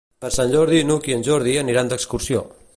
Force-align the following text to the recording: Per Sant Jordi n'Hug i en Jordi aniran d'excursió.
Per 0.23 0.29
Sant 0.35 0.53
Jordi 0.55 0.79
n'Hug 0.87 1.11
i 1.11 1.15
en 1.19 1.27
Jordi 1.29 1.55
aniran 1.65 1.93
d'excursió. 1.95 2.47